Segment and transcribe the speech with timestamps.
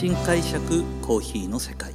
[0.00, 1.92] 新解釈コーヒーの世界。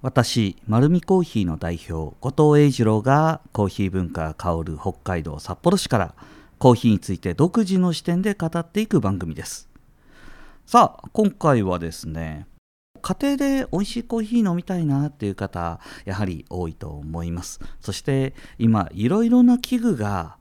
[0.00, 6.14] 私丸見コーヒーの代表後藤英二郎がコーヒー文化が香る北海道札幌市から
[6.58, 9.68] コーヒーについて独自の視点で語っていく番組です。
[10.64, 12.46] さあ今回はですね
[13.02, 17.60] 家庭で美味しいコーヒー飲みたいなっていう方やはり多いと思います。
[17.80, 20.38] そして今いろいろな器具が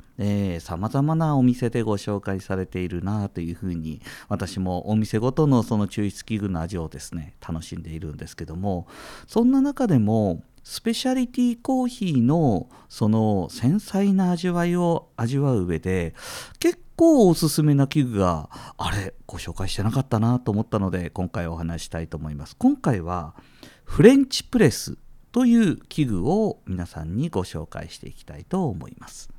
[0.59, 8.88] さまざまなお店でご紹介されているなというふうに私もお店ごとのその抽出器具の味をですね楽しんでいるんですけども
[9.27, 16.13] そんな中でもスペシャリティコーヒーのその繊細な味わいを味わう上で
[16.59, 22.55] 結構おすすめな器具があれご紹介してなかったなと思ったので今回お話したいと思います。
[22.57, 23.35] 今回は
[23.84, 24.98] フレンチプレス
[25.34, 29.30] という器具を皆さんにご紹介していきたいと思います。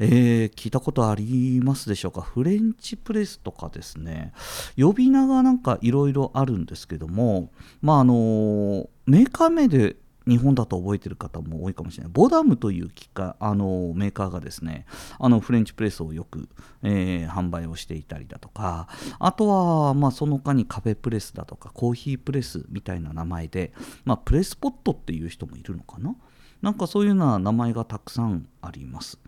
[0.00, 2.20] えー、聞いたことありますでしょうか？
[2.22, 4.32] フレンチプレスとかですね。
[4.76, 7.50] 呼び名がなんかいろいろあるんですけども
[7.82, 9.96] まああのメーカー名で
[10.26, 12.12] 日本だと覚えてる方も多いかもしれない。
[12.12, 14.84] ボダムという機械あのメーカーがですね
[15.18, 16.50] あのフレンチプレスをよく、
[16.82, 23.72] えー、販売をしていたりだとかあとは、まあ、その他にカフェプレスだとかコーヒープレスみたいな名前で、
[24.04, 26.14] まあ、プレスポットっていう人もいるのかな？
[26.62, 29.18] なんかそういうような名前がたくさんあります。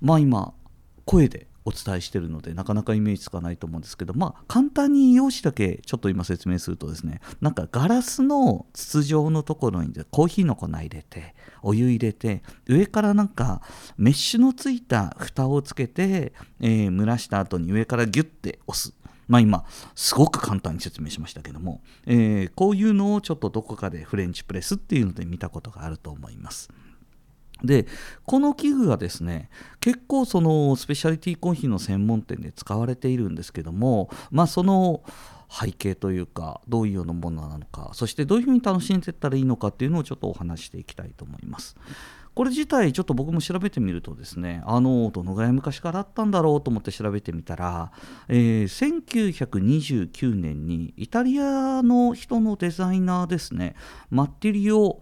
[0.00, 0.54] まあ今
[1.04, 13.60] 声でお伝えしているのでなかなかイメージつかないと思うんですけどまあ簡単に用紙だけちょっと今説明するとですねなんかガラスの筒状のところにコーヒーの粉入れてお湯入れて上からなんか
[13.98, 18.94] メッシュのついた蓋をつけて、えー、蒸らした後に上からギュッて押す。
[19.28, 26.70] まあ今すごく簡単に説明しましたけども、えー、こういうのをちょっとどこかでフレンチプレスっていうので見たことがあると思います。
[27.62, 27.86] で
[28.24, 35.02] この器具がですね結構そのスペシャリティコーヒーの専門店で使われているんですけどもまあその
[35.50, 41.76] 背景というかどういうようなものなのかそしてどういうふうに楽しんでいったらいいのかっていうのをちょっとお話していきたいと思います。
[42.38, 47.90] これ自体ちょっと僕も調べてみるとですねあのどのぐらい昔からあったんだろうと思って調べてみたら、
[48.28, 48.64] えー、
[49.10, 53.74] 1929年にイタリアの人のデザイナーですね
[54.10, 55.00] マッティリオ・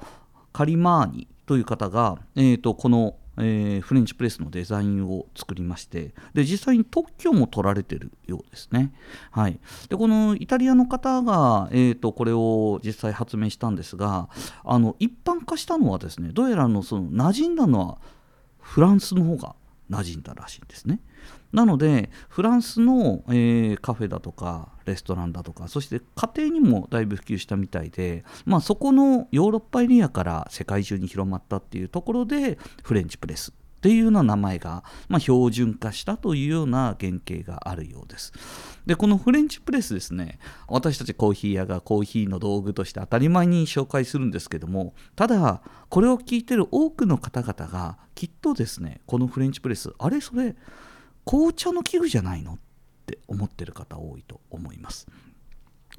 [0.55, 8.93] カリマーニという方が、えーと、この、えー、フレンチプレスのデザインを作りましてで実際に特許も取られているようですね。
[9.31, 9.59] はい、
[9.89, 14.29] でこのイタリアの方が、えーと、これを実際発明したんですが
[14.65, 17.99] あの一般化したのはですねどうやらのその馴染んだのは
[18.59, 19.55] フランスの方が
[19.91, 21.01] 馴染んだらしいんですね。
[21.57, 38.35] なのでフランスの、えー、カフェだとかレストランだとかそして家庭にもだいぶ普及したみたいで、まあ、そこのヨーロッパエリアから世界中に広まったっていうところでフレンチプレスっていうような名前が、まあ、標準化したというような原型があるようです。
[38.85, 40.39] でこのフレンチプレスですね
[40.69, 50.55] 私たちコーヒー屋がコーヒーの道具として当たり前に紹介するんですけどもただこれを聞いてる多くの方々がきっとですねこのフレンチプレスあれそれ
[51.27, 52.59] 紅茶の器具じゃないのっ
[53.05, 55.09] て思ってる方多いと思います。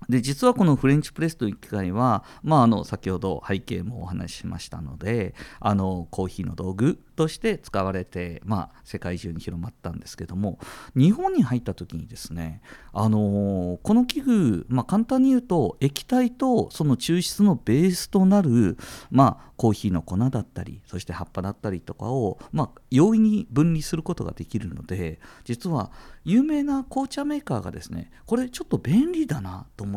[0.10, 10.60] で実はこのフレンチプレスという機械は、まあ、あの先ほど背景もお話ししましたのであのコーヒーの道具として使われて、まあ、世界中に広まったんですけども
[10.96, 12.62] 日本に入った時にですね、
[12.94, 18.78] あのこの器具、まあ、簡単に言うと液体とその抽出のベースとなる、
[19.10, 25.92] まあ、コーヒーの粉だったりそして葉っぱだったりとかを、まあ、容易に分離することができるので実は
[26.24, 29.97] 有名な紅茶メーカーがですねこれちょっと便利だなと思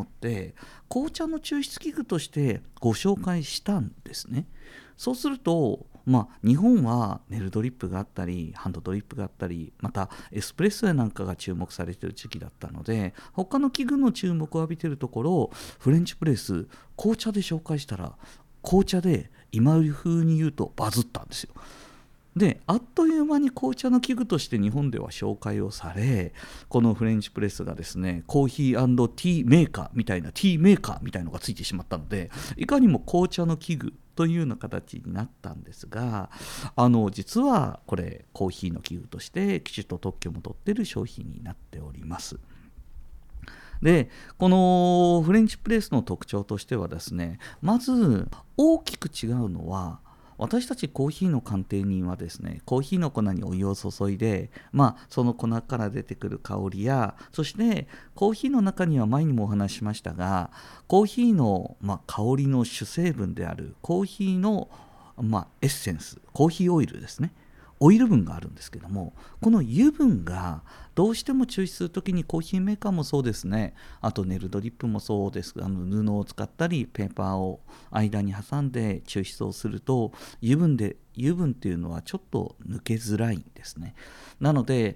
[0.89, 4.47] 紅茶の抽出器具としてご紹介したんですね。
[4.97, 16.67] そうするとまあ、日本はネルドリップがあったりハンドドリップがあったりまたエスプレッソやなんかが注目されてる時期だったので他の器具の注目を浴びてるところをフレンチプレス
[16.97, 18.13] 紅茶で紹介したら
[18.63, 21.53] 紅茶で今風に言うとバズったんですよ。
[22.35, 26.33] であっという間に紅茶の器具として日本では紹介をされ
[26.69, 36.29] このフレンチプレスがですねコーヒーティーメーカーみたいなティーメーカーみたいのがついてしまったのでいかにも紅茶の器具というような形になったんですが
[36.75, 42.39] あの実はこれコーヒーの器具としてきちっと特許も取ってる商品になっております。
[43.81, 49.99] でこのフレンチプレスの特徴としてはですねまず大きく違うのは
[50.41, 60.49] 私たちコーヒーの鑑定人はですねコーヒーの粉にお湯を注いで、まあ、その粉から出てくる香りやそしてコーヒーの中には前にもお話ししましたが
[60.87, 64.67] コーヒーの、まあ、香りの主成分であるコーヒーの、
[65.15, 67.33] まあ、エッセンスコーヒーオイルですね。
[67.83, 70.61] オイル分があるんですけどもこの油分が
[70.93, 73.73] どうしても抽出する時にコーヒーメーカーもそうですね。
[74.01, 75.55] あとネルドリップもそうです。
[75.59, 80.11] あの布を使ったりペーパーを間に挟んで抽出をすると
[80.43, 83.95] 油分で油分っていうのはちょっと抜けづらいんですね。
[84.39, 84.95] なので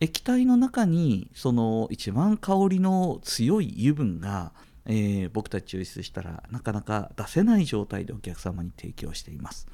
[0.00, 4.52] 液体の中にその一番香りの強い油分が
[4.88, 9.66] えー、僕たち抽出したらなかなか出せない状態でお客様に提供しています。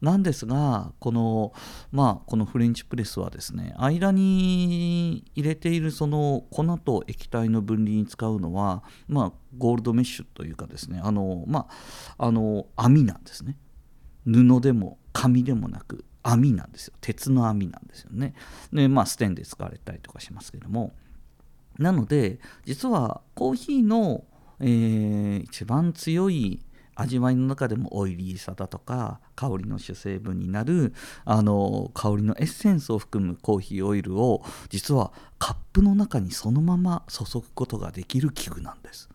[0.00, 1.52] なんですがこの,、
[1.92, 11.66] まあ、このフレンチプレスはですね間に入れているその粉と液体の分離に使うのは、まあ、ゴールドメッシュというかですねあの、ま
[12.18, 13.56] あ、あの網なんですね。
[14.26, 16.94] 布でも紙でもなく網なんですよ。
[17.00, 18.34] 鉄の網なんですよね。
[18.72, 20.92] でまあステンで使われたりとかしますけども。
[21.78, 24.24] なので実はコーヒーの
[24.60, 26.60] えー、一番強い
[27.00, 30.92] 味わいの中でもオイリーさだとか香りの主成分になる
[31.24, 39.08] あの香りのエッセンスを含むコーヒーオイルを実はカップの中にそのまま注ぐことができる器具なんです。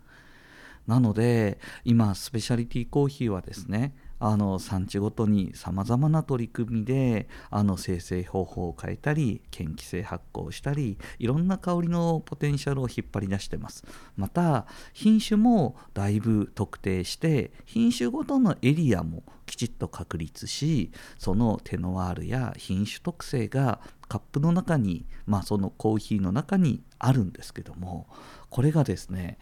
[0.88, 13.84] なので今スペシャリティコーヒーはですねあの産地ごとにさまざまな取り組みであの生成方法を変えたり研気性発酵したりいろんな香りのポテンシャルを引っ張り出してます。
[14.16, 28.08] また品種もだいぶ特定して品種ごとのエリアもきちっと確立しそのテノワールや品種特性がカップの中に、まあ、そのコーヒーの中にあるんですけども
[28.56, 29.38] これがですね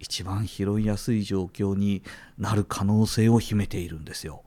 [0.00, 2.02] 一番拾いやすい状況に
[2.36, 4.44] なる可能性を秘めているんですよ。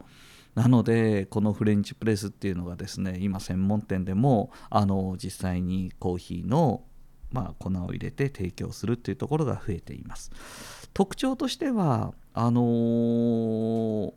[0.53, 6.83] なのでこのフレンチプレスっていうのがですね今専門店でもあの実際にコーヒーの
[7.31, 10.29] まあ、粉を入れて提供するっていうところが増えています
[10.93, 14.13] 特徴としてはあのー、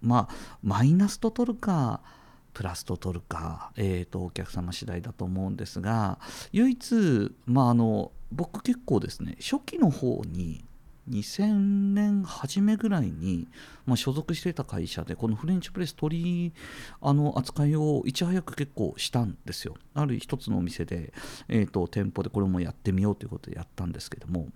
[0.00, 2.02] まあマイナスと取るか
[2.52, 6.18] プラスと取るか、えーと、お客様次第だと思うんですが
[6.52, 10.64] 唯一、まあ、あの僕結構ですね初期の方に
[11.08, 13.48] 2000年初めぐらいに、
[13.86, 16.52] まあ、所属していた会社でこのフレンチプレス取り
[17.00, 19.76] あの扱いをいち早く結構したんですよ。
[19.94, 21.14] ある一つのお店で、
[21.48, 24.48] えーと店舗でこれもやってみようということでやったんですけども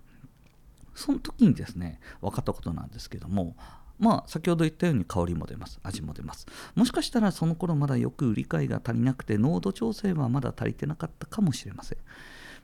[0.95, 3.55] その時にですね分かったことなんですけども
[4.03, 5.79] まあ先ほど言ったように香りも出ます。
[5.81, 6.45] 味も出ます。
[6.75, 11.97] もしかしたらその頃まだよく理解が足りなくて濃度調整はまだ足りてなかったかもしれません。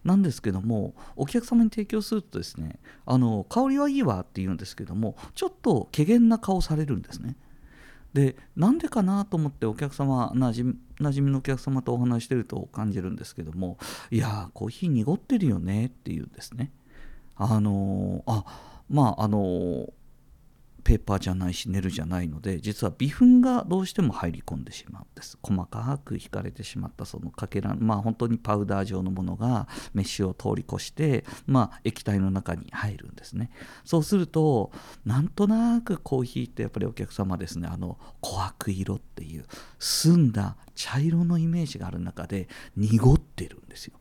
[0.04, 7.36] なんですけどもお客様に提供するとですねあの香りはいいわって言うんですけどもちょっと怪げな顔されるんですね。
[8.14, 10.66] でなんでかなと思ってお客様なじ
[11.00, 13.78] なじみのお客様とお話してると感じるんですけども
[14.10, 16.72] いやコーヒー濁ってるよねっていうんですね。
[17.36, 18.44] あのあ
[18.90, 19.94] まああの
[20.90, 25.38] ペーパーじゃないしネルじゃないので実は微粉がどうしても入り込んでしまうんです。
[25.44, 33.52] 細かく引かれてしまったそのかけらまあ本当にパウダー状のものがメッシュを通り越してまあ液体の中に入るんですね。
[33.86, 34.72] そうすると
[35.06, 39.46] なんとなくコーヒーってやっぱりお客様ですねあの琥珀色っていう
[39.78, 43.94] 澄んだ茶色のイメージがある中で濁ってるんですよ。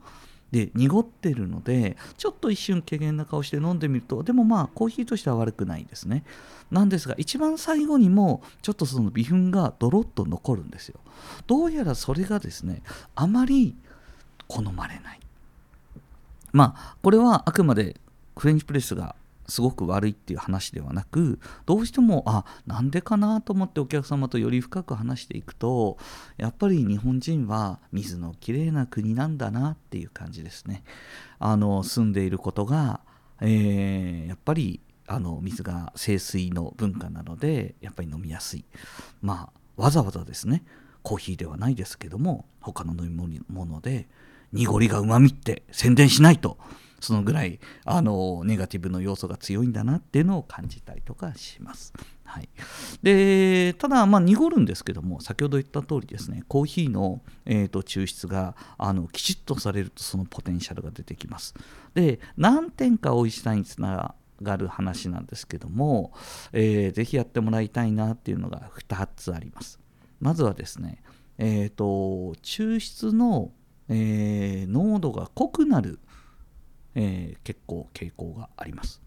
[0.51, 6.25] で濁ってるのでちょっと一瞬怪げな顔して飲んでみるとでもまあコーヒーとしては悪くないですね。
[6.71, 11.01] なんですが一番最後にもちょっとその微粉がドロッと残るんですよ。
[11.47, 12.83] どうやらそれがですね
[13.15, 13.77] あまり
[14.47, 15.21] 好まれない。
[16.53, 18.01] まあこれはあくまで
[18.37, 19.17] フレンチプレスが
[19.49, 25.97] すごく悪いっていう話ではなくどうしてもあなんでかなと思ってお客様とより深く話していくと
[26.37, 30.85] やっぱり日本人は水のきれいな国なんだなっていう感じですね。
[31.39, 33.01] あの住んでいることが、
[33.41, 38.65] えー、やっぱりあの水が清水の文化なのでやっぱり飲みやすい。
[39.23, 40.65] まあわざわざですね
[41.03, 44.09] コーヒーではないですけども他の飲み物で
[44.53, 46.59] 濁りがうまみって宣伝しないと
[47.01, 51.93] そのぐらいあのネガティブの要素が強いんだなっていうのを感じたりとかします。
[52.25, 52.49] はい、
[53.03, 61.55] でただ、まあ、濁るんですけども先ほど言った通りですねコーヒーの、えーと、抽出があのきちっとされるとそのポテンシャルが出てきます。
[61.95, 66.13] で何点か美味しさにつながる話なんですけども、
[66.53, 69.81] えー、ぜひやってもらいたいなっていうのが2つあります。
[70.21, 71.03] まずはですね、
[71.39, 71.85] えーと、
[72.43, 73.53] 抽出の、
[73.89, 75.99] えー、濃度が濃くなる
[77.01, 79.01] えー、結構傾向があります。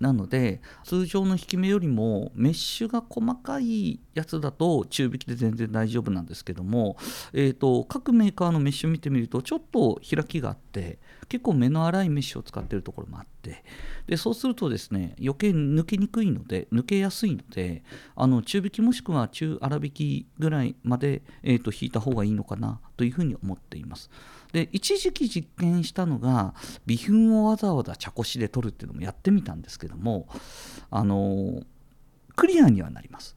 [0.00, 6.96] なので通常の引き目よりもメッシュが細かいやつだと中引きで全然大丈夫なんですけども、
[7.32, 13.62] えーと、各メーカーのメッシュ見てみるとちょっと開きがあって結構目の粗いメッシュを使ってるところもあって
[14.06, 17.82] でそうするとですね余計抜けにくいので抜けやすいので
[18.16, 24.10] あの中引きもしくは中粗引きぐらいまで、えーと、引いた方がいいのかなというふうに思っています。
[24.52, 26.54] で一時期実験したのが
[26.86, 30.26] 微粉をわざわざ茶こしで取るっていうのもやってみたんですけども
[30.90, 31.62] あの
[32.34, 33.36] クリアにはなります。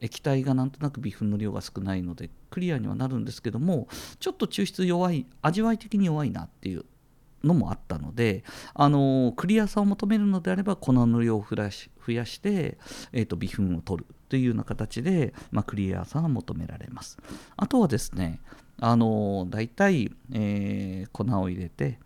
[0.00, 3.88] 液体がなんとなく微粉の量が少ないのでクリアにはなるんですけども
[4.20, 6.84] ちょっと抽出弱い味わい的に弱いなっていう
[7.44, 12.78] のもあったのであのクリアさを求めるのであれば粉の量を増やし増やして、
[13.12, 17.18] えーと、微粉を取るというような形で、まあ、クリアさが求められます。
[17.56, 18.40] あとはですね
[18.80, 21.98] あの大体、えー、粉を入れて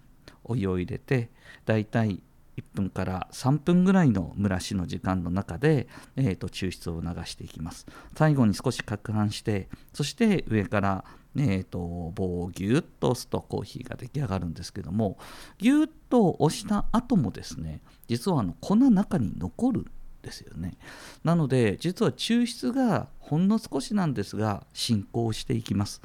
[0.45, 1.31] お湯を入れて
[1.67, 2.23] 大体
[2.59, 7.87] 1分から3分ぐらいの蒸らしの時間の中で、えーと、抽出を流していきます。
[8.17, 11.05] 最後に少し攪拌してそして上から
[11.37, 15.17] えーと、棒をギュッと押すとコーヒーが出来上がるんですけども
[15.59, 19.87] ギュッと押した後もですね実はあの粉中に残るん
[20.23, 20.77] ですよね。
[21.25, 26.03] なので実は抽出がほんの少しなんですが進行していきます。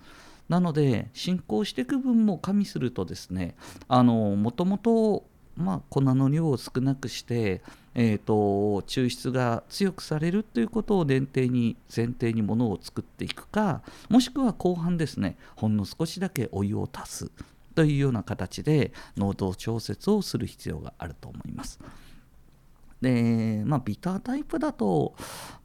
[0.50, 3.56] なので進行していく分も加味するとですね
[3.90, 5.26] もともと
[5.58, 7.62] まあ、粉の量を少なくして、
[7.96, 8.34] えーと、
[8.88, 17.32] 抽出が強くされるということを前提に前提にものを作っていくかもしくは後半ですねほんの少しだけお湯を足す
[17.74, 21.80] というような形で濃度調節をする必要があると思います。
[23.02, 25.16] でまあビタータイプだと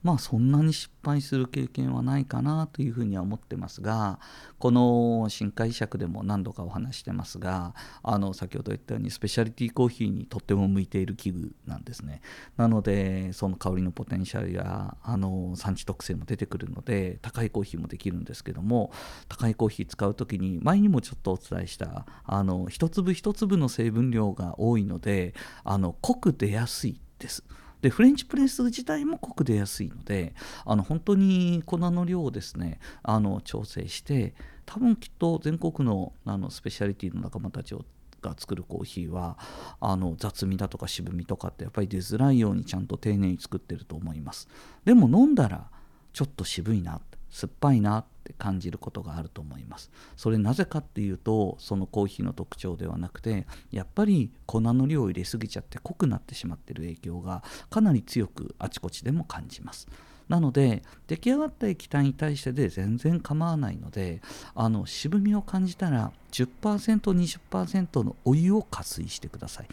[0.03, 4.19] まあそんなに失敗する経験はないかなというふうには思ってますが
[4.59, 12.21] この深海尺でも何度かお話してますがあの先ほど言ったようにスペシャリティコーヒーにとっても向いている器具なんですね。
[12.57, 18.93] なのでその香りのポテンシャルやあの産地特性も出てくるので高いコーヒーもできるんですけども
[19.29, 25.35] 高いコーヒー使う時に前にもちょっとお伝えしたあの一粒一粒の成分量が多いので
[25.65, 27.01] あの濃く出やすい。
[27.23, 27.45] です。
[27.81, 34.35] でフレンチプレス自体も濃く出やすいのであの本当に粉の量をですねあの調整して
[34.67, 37.85] 多分きっと全国のあのスペシャリティの仲間たちを
[38.23, 39.37] が作るコーヒーは
[39.81, 44.49] あの雑味だとか渋みとかってやっぱり出づらいようにちゃんと丁寧に作ってると思います
[44.85, 45.67] でも飲んだら
[46.13, 47.01] ちょっと渋いな
[47.33, 49.91] 酸っぱいなって感じることがあると思います。
[50.17, 59.89] それなぜかっていうとそのコーヒーの特徴ではなくてやっぱり粉の量を入れすぎちゃって濃くなってしまってる影響がかなり強くあちこちでも感じます。
[60.29, 64.23] なので出来上がった液体に対してで全然構わないので
[64.55, 69.69] あの渋みを感じたら 10%20% のお湯を加水してください。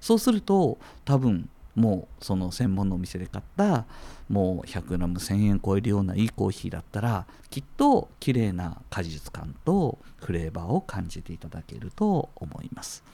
[0.00, 3.86] そうすると多分もうその専門のお店で買った
[4.28, 13.04] もう 100g1000 円超えるようないいコーヒーだったらきっと綺麗な果実感とフレーバーを感じていただけると思います。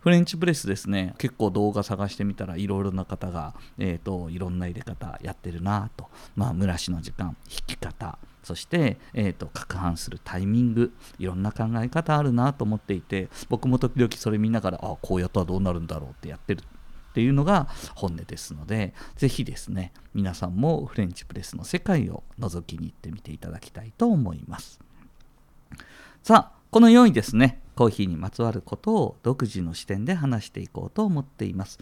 [0.00, 16.64] フレンチプレスですね結構動画探してみたらいろいろな方が、えーと、いろんな入れ方やってるなと、まあ、蒸らしの時間引き方そして、えーと、と攪拌するタイミングいろんな考え方あるなと思っていて僕も時々それ見ながらあこうやったらどうなるんだろうってやってる
[17.12, 24.80] っていうのが本音ですので是非ですね皆さんもフレンチプレスの世界を覗きに行ってみていただきたいと思います。
[26.22, 31.78] さあこのようにですねコーヒーにまつわることを独自の視点で話していこうと思っています。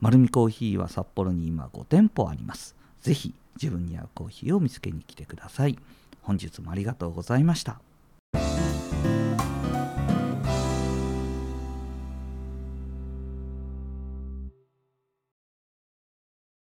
[0.00, 2.74] 丸るコーヒーは札幌に今5店舗あります。
[3.02, 5.78] 是非自分に合うコーヒーを見つけに来てください。
[6.22, 7.91] 本日もありがとうございました。